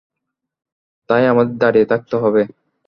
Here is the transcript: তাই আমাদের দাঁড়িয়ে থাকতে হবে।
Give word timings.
তাই 1.09 1.23
আমাদের 1.27 1.55
দাঁড়িয়ে 1.57 1.89
থাকতে 1.91 2.15
হবে। 2.17 2.41